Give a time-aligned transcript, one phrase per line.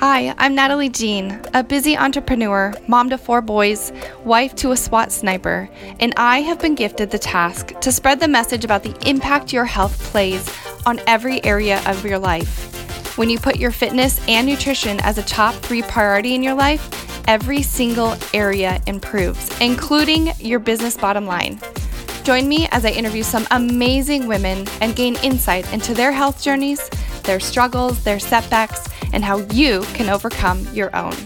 [0.00, 3.92] Hi, I'm Natalee Jean, a busy entrepreneur, mom to four boys,
[4.24, 8.26] wife to a SWAT sniper, and I have been gifted the task to spread the
[8.26, 10.50] message about the impact your health plays
[10.86, 13.18] on every area of your life.
[13.18, 17.28] When you put your fitness and nutrition as a top three priority in your life,
[17.28, 21.60] every single area improves, including your business bottom line.
[22.22, 26.88] Join me as I interview some amazing women and gain insight into their health journeys,
[27.24, 31.16] their struggles, their setbacks, and how you can overcome your own.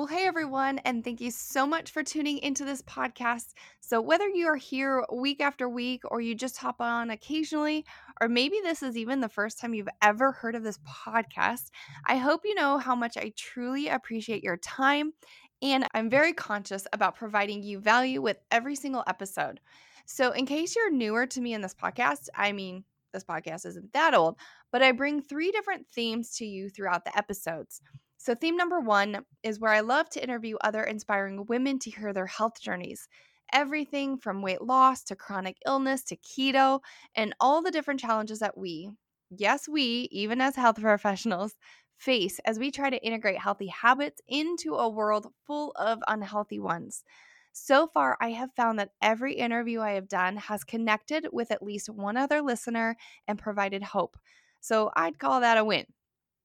[0.00, 3.52] Well, hey everyone, and thank you so much for tuning into this podcast.
[3.80, 7.84] So, whether you are here week after week or you just hop on occasionally,
[8.18, 11.70] or maybe this is even the first time you've ever heard of this podcast,
[12.06, 15.12] I hope you know how much I truly appreciate your time.
[15.60, 19.60] And I'm very conscious about providing you value with every single episode.
[20.06, 23.92] So, in case you're newer to me in this podcast, I mean, this podcast isn't
[23.92, 24.36] that old,
[24.72, 27.80] but I bring three different themes to you throughout the episodes.
[28.18, 32.12] So, theme number one is where I love to interview other inspiring women to hear
[32.12, 33.08] their health journeys.
[33.52, 36.80] Everything from weight loss to chronic illness to keto
[37.14, 38.90] and all the different challenges that we,
[39.30, 41.54] yes, we, even as health professionals,
[41.96, 47.04] face as we try to integrate healthy habits into a world full of unhealthy ones.
[47.52, 51.62] So far, I have found that every interview I have done has connected with at
[51.62, 54.16] least one other listener and provided hope.
[54.60, 55.86] So I'd call that a win,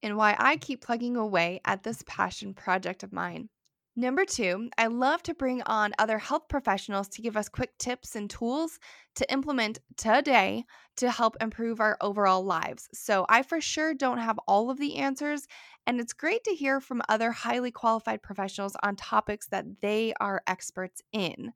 [0.03, 3.49] and why I keep plugging away at this passion project of mine.
[3.97, 8.15] Number two, I love to bring on other health professionals to give us quick tips
[8.15, 8.77] and tools
[9.15, 10.65] to implement today
[10.97, 12.89] to help improve our overall lives.
[12.93, 15.47] So, I for sure don't have all of the answers,
[15.87, 20.41] and it's great to hear from other highly qualified professionals on topics that they are
[20.47, 21.53] experts in.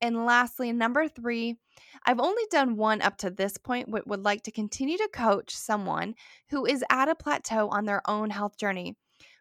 [0.00, 1.58] And lastly, number three,
[2.04, 5.54] I've only done one up to this point, but would like to continue to coach
[5.54, 6.16] someone
[6.50, 8.96] who is at a plateau on their own health journey.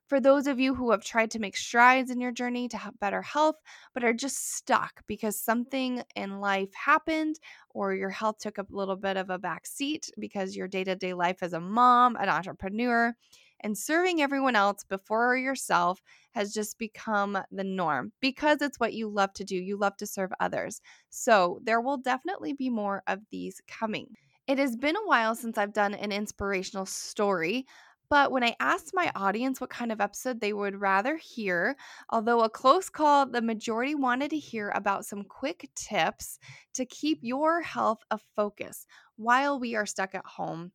[0.08, 3.00] For those of you who have tried to make strides in your journey to have
[3.00, 3.56] better health,
[3.94, 7.38] but are just stuck because something in life happened
[7.70, 10.96] or your health took a little bit of a back seat because your day to
[10.96, 13.16] day life as a mom, an entrepreneur,
[13.62, 16.02] and serving everyone else before yourself
[16.32, 19.56] has just become the norm because it's what you love to do.
[19.56, 20.82] You love to serve others.
[21.10, 24.08] So there will definitely be more of these coming.
[24.48, 27.66] It has been a while since I've done an inspirational story.
[28.10, 31.78] But when I asked my audience what kind of episode they would rather hear,
[32.10, 36.38] although a close call, the majority wanted to hear about some quick tips
[36.74, 38.86] to keep your health a focus
[39.16, 40.74] while we are stuck at home,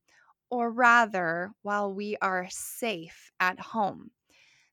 [0.51, 4.11] or rather, while we are safe at home.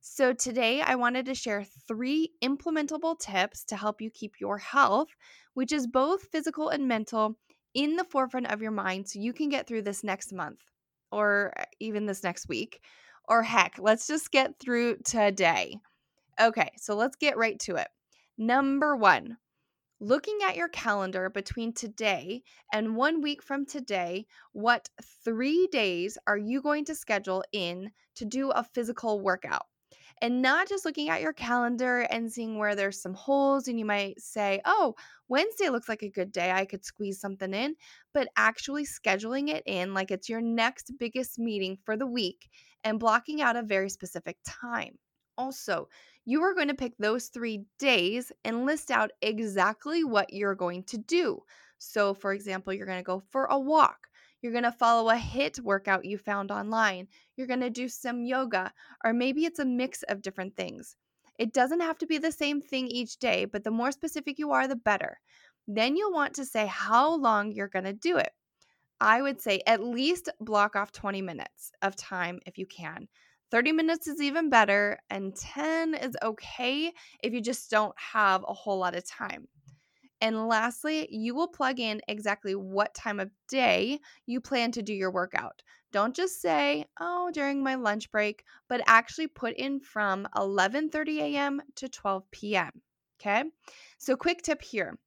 [0.02, 5.10] So, today I wanted to share three implementable tips to help you keep your health,
[5.54, 7.38] which is both physical and mental,
[7.74, 10.60] in the forefront of your mind so you can get through this next month
[11.12, 12.82] or uh, even this next week.
[13.28, 15.78] Or heck, let's just get through today.
[16.40, 17.88] Okay, so let's get right to it.
[18.38, 19.38] Number one,
[20.04, 24.90] looking at your calendar between today and one week from today, what
[25.24, 29.68] three days are you going to schedule in to do a physical workout?
[30.22, 33.86] and not just looking at your calendar and seeing where there's some holes and you
[33.86, 34.96] might say, "Oh,
[35.28, 36.52] Wednesday looks like a good day.
[36.52, 37.76] I could squeeze something in,"
[38.14, 42.50] but actually scheduling it in like it's your next biggest meeting for the week
[42.84, 44.98] and blocking out a very specific time.
[45.38, 45.90] Also,
[46.26, 50.84] you are going to pick those 3 days and list out exactly what you're going
[50.86, 51.40] to do.
[51.78, 54.08] So, for example, you're going to go for a walk
[54.44, 57.08] you're going to follow a HIIT workout you found online.
[57.38, 58.74] You're going to do some yoga,
[59.04, 60.98] or maybe it's a mix of different things.
[61.40, 64.52] It doesn't have to be the same thing each day, but the more specific you
[64.52, 65.18] are, the better.
[65.66, 68.32] Then you'll want to say how long you're going to do it.
[69.00, 73.08] I would say at least block off 20 minutes of time if you can.
[73.54, 76.92] 30 minutes is even better, and 10 is okay
[77.22, 79.48] if you just don't have a whole lot of time.
[80.22, 84.92] And lastly, you will plug in exactly what time of day you plan to do
[84.92, 85.62] your workout.
[85.92, 91.62] Don't just say, "Oh, during my lunch break," but actually put in from 11:30 a.m.
[91.76, 92.82] to 12 p.m.
[93.22, 93.44] Okay?
[94.00, 94.98] So quick tip here.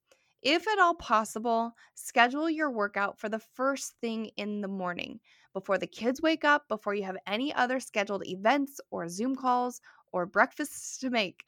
[0.40, 5.18] If at all possible, schedule your workout for the first thing in the morning,
[5.56, 9.80] before the kids wake up, before you have any other scheduled events or Zoom calls
[10.12, 11.44] or breakfasts to make.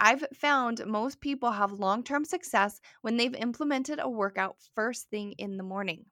[0.00, 5.32] I've found most people have long term success when they've implemented a workout first thing
[5.32, 6.06] in the morning.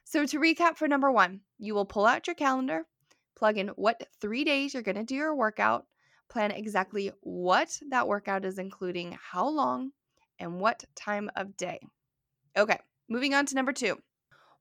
[0.04, 2.86] So, to recap for number one, you will pull out your calendar,
[3.36, 5.86] plug in what three days you're going to do your workout,
[6.30, 9.92] plan exactly what that workout is, including how long
[10.40, 11.80] and what time of day.
[12.56, 12.78] Okay,
[13.10, 13.98] moving on to number two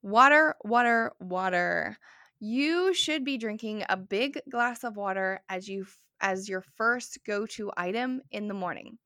[0.02, 1.96] water, water, water.
[2.40, 5.86] You should be drinking a big glass of water as you
[6.20, 8.98] as your first go-to item in the morning.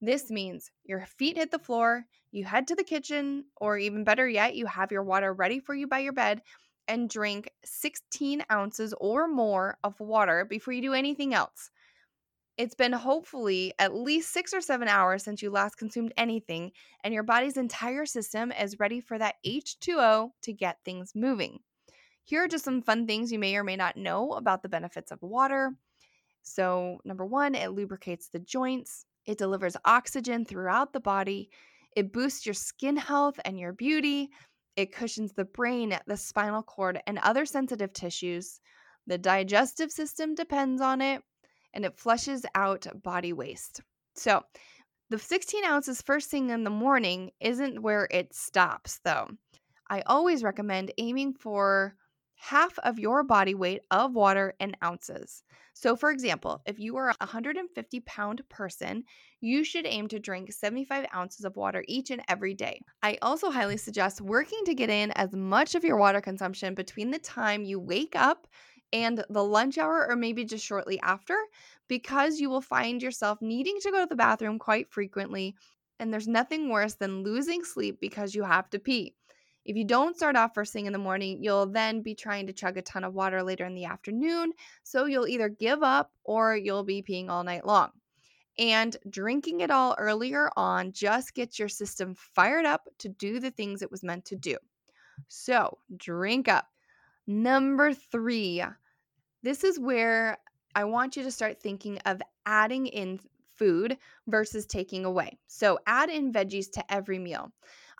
[0.00, 4.28] This means your feet hit the floor, you head to the kitchen, or even better
[4.28, 6.42] yet, you have your water ready for you by your bed
[6.88, 11.70] and drink 16 ounces or more of water before you do anything else.
[12.58, 16.72] It's been hopefully at least six or seven hours since you last consumed anything,
[17.02, 21.60] and your body's entire system is ready for that H2O to get things moving.
[22.24, 25.10] Here are just some fun things you may or may not know about the benefits
[25.10, 25.72] of water.
[26.42, 31.50] So, number one, it lubricates the joints, it delivers oxygen throughout the body,
[31.96, 34.30] it boosts your skin health and your beauty,
[34.76, 38.60] it cushions the brain, the spinal cord, and other sensitive tissues.
[39.06, 41.22] The digestive system depends on it,
[41.74, 43.80] and it flushes out body waste.
[44.14, 44.44] So,
[45.10, 49.28] the 16 ounces first thing in the morning isn't where it stops, though.
[49.90, 51.96] I always recommend aiming for
[52.42, 55.44] half of your body weight of water in ounces.
[55.74, 59.04] So, for example, if you are a 150 pound person,
[59.40, 62.80] you should aim to drink 75 ounces of water each and every day.
[63.02, 67.10] I also highly suggest working to get in as much of your water consumption between
[67.10, 68.48] the time you wake up
[68.92, 71.36] and the lunch hour, or maybe just shortly after,
[71.88, 75.54] because you will find yourself needing to go to the bathroom quite frequently.
[75.98, 79.14] And there's nothing worse than losing sleep because you have to pee.
[79.64, 82.52] If you don't start off first thing in the morning, you'll then be trying to
[82.52, 84.52] chug a ton of water later in the afternoon.
[84.82, 87.90] So you'll either give up or you'll be peeing all night long.
[88.58, 93.50] And drinking it all earlier on just gets your system fired up to do the
[93.52, 94.56] things it was meant to do.
[95.28, 96.66] So drink up.
[97.26, 98.62] Number three,
[99.42, 100.38] this is where
[100.74, 103.20] I want you to start thinking of adding in
[103.56, 105.38] food versus taking away.
[105.46, 107.52] So add in veggies to every meal.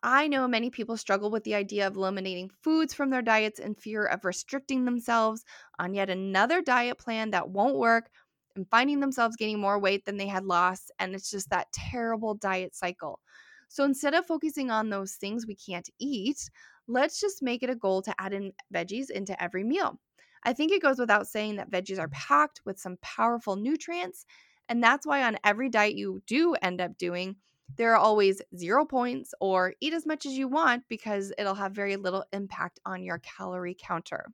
[0.02, 3.74] I know many people struggle with the idea of eliminating foods from their diets in
[3.74, 5.44] fear of restricting themselves
[5.78, 8.10] on yet another diet plan that won't work
[8.56, 10.90] and finding themselves gaining more weight than they had lost.
[10.98, 13.20] And it's just that terrible diet cycle.
[13.68, 16.50] So instead of focusing on those things we can't eat,
[16.88, 19.98] let's just make it a goal to add in veggies into every meal.
[20.44, 24.26] I think it goes without saying that veggies are packed with some powerful nutrients.
[24.68, 27.36] And that's why on every diet you do end up doing,
[27.76, 31.72] there are always zero points or eat as much as you want because it'll have
[31.72, 34.26] very little impact on your calorie counter.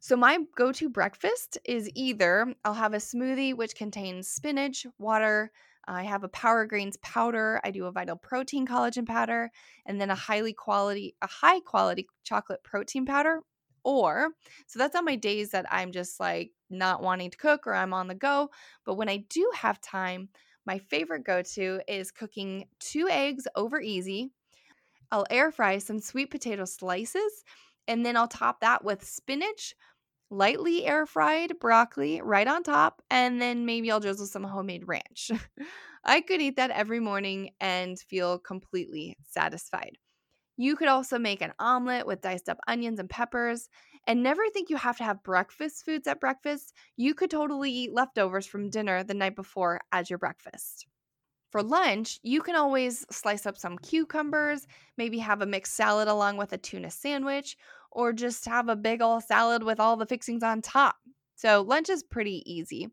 [0.00, 5.50] So, my go to breakfast is either I'll have a smoothie which contains spinach, water,
[5.86, 9.50] I have a Power grains powder, I do a Vital Protein collagen powder,
[9.86, 13.40] and then a highly quality, a high quality chocolate protein powder.
[13.84, 14.30] Or,
[14.66, 17.92] so that's on my days that I'm just like not wanting to cook or I'm
[17.94, 18.50] on the go.
[18.84, 20.28] But when I do have time,
[20.66, 24.30] my favorite go to is cooking two eggs over easy.
[25.10, 27.44] I'll air fry some sweet potato slices,
[27.86, 29.74] and then I'll top that with spinach,
[30.30, 35.30] lightly air fried broccoli right on top, and then maybe I'll drizzle some homemade ranch.
[36.04, 39.98] I could eat that every morning and feel completely satisfied.
[40.58, 43.70] You could also make an omelet with diced up onions and peppers.
[44.06, 46.74] And never think you have to have breakfast foods at breakfast.
[46.96, 50.86] You could totally eat leftovers from dinner the night before as your breakfast.
[51.50, 54.66] For lunch, you can always slice up some cucumbers,
[54.98, 57.56] maybe have a mixed salad along with a tuna sandwich,
[57.90, 60.96] or just have a big old salad with all the fixings on top.
[61.36, 62.88] So, lunch is pretty easy.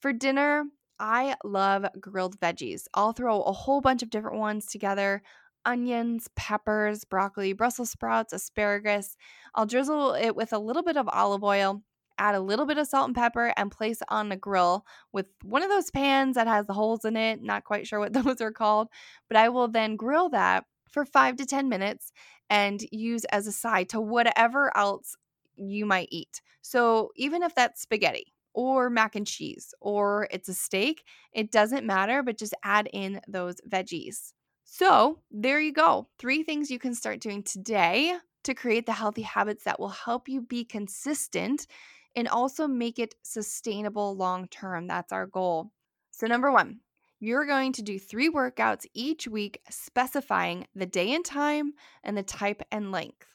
[0.00, 0.64] For dinner,
[0.98, 2.86] I love grilled veggies.
[2.94, 5.22] I'll throw a whole bunch of different ones together
[5.66, 9.16] onions, peppers, broccoli, Brussels sprouts, asparagus.
[9.54, 11.82] I'll drizzle it with a little bit of olive oil,
[12.18, 15.62] add a little bit of salt and pepper, and place on the grill with one
[15.62, 17.42] of those pans that has the holes in it.
[17.42, 18.88] Not quite sure what those are called,
[19.28, 22.12] but I will then grill that for five to 10 minutes
[22.48, 25.16] and use as a side to whatever else
[25.56, 26.40] you might eat.
[26.62, 31.84] So even if that's spaghetti, or mac and cheese, or it's a steak, it doesn't
[31.84, 34.32] matter, but just add in those veggies.
[34.68, 36.08] So, there you go.
[36.18, 40.28] Three things you can start doing today to create the healthy habits that will help
[40.28, 41.66] you be consistent
[42.14, 44.86] and also make it sustainable long term.
[44.88, 45.70] That's our goal.
[46.10, 46.80] So, number one,
[47.20, 51.72] You're going to do three workouts each week, specifying the day and time
[52.04, 53.26] and the type and length.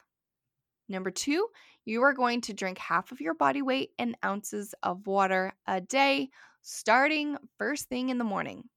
[0.88, 1.48] Number two,
[1.84, 5.80] you are going to drink half of your body weight in ounces of water a
[5.80, 6.30] day,
[6.62, 8.68] starting first thing in the morning.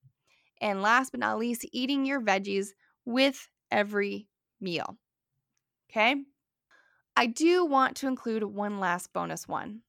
[0.65, 2.69] And last but not least, eating your veggies
[3.05, 4.27] with every
[4.60, 4.98] meal.
[5.91, 6.15] Okay?
[7.15, 9.81] I do want to include one last bonus one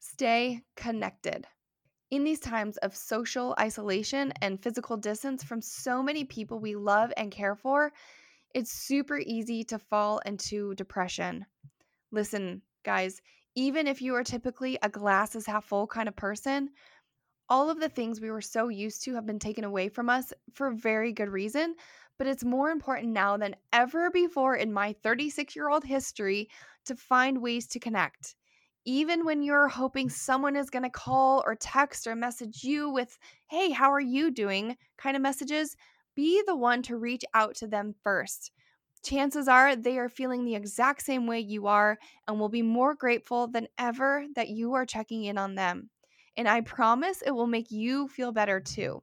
[0.00, 1.46] stay connected.
[2.10, 7.12] In these times of social isolation and physical distance from so many people we love
[7.16, 7.92] and care for,
[8.56, 11.46] it's super easy to fall into depression.
[12.10, 13.22] Listen, guys,
[13.54, 16.70] even if you are typically a glasses half full kind of person,
[17.48, 20.32] all of the things we were so used to have been taken away from us
[20.52, 21.74] for very good reason.
[22.18, 26.48] But it's more important now than ever before in my 36 year old history
[26.84, 28.36] to find ways to connect.
[28.84, 33.16] Even when you're hoping someone is going to call or text or message you with,
[33.48, 35.76] hey, how are you doing kind of messages,
[36.14, 38.50] be the one to reach out to them first.
[39.04, 42.94] Chances are they are feeling the exact same way you are and will be more
[42.94, 45.90] grateful than ever that you are checking in on them.
[46.36, 49.02] And I promise it will make you feel better too.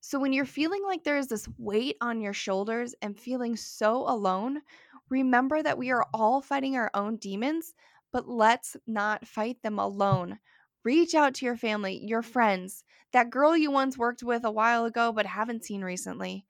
[0.00, 4.08] So, when you're feeling like there is this weight on your shoulders and feeling so
[4.08, 4.62] alone,
[5.10, 7.74] remember that we are all fighting our own demons,
[8.12, 10.38] but let's not fight them alone.
[10.84, 14.84] Reach out to your family, your friends, that girl you once worked with a while
[14.84, 16.46] ago but haven't seen recently.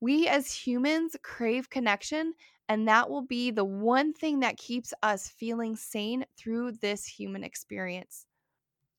[0.00, 2.34] We as humans crave connection,
[2.68, 7.42] and that will be the one thing that keeps us feeling sane through this human
[7.44, 8.26] experience.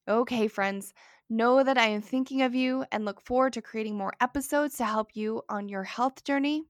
[0.08, 0.94] Okay, friends,
[1.32, 4.86] know that I am thinking of you and look forward to creating more episodes to
[4.86, 6.64] help you on your health journey.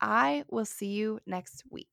[0.00, 1.88] I will see you next week.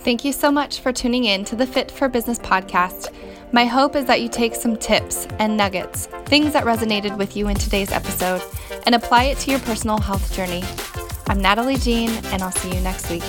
[0.00, 3.14] Thank you so much for tuning in to the Fit for Business podcast.
[3.54, 7.48] My hope is that you take some tips and nuggets, things that resonated with you
[7.48, 8.42] in today's episode,
[8.84, 10.62] and apply it to your personal health journey.
[11.28, 13.22] I'm Natalee Jean, and I'll see you next week.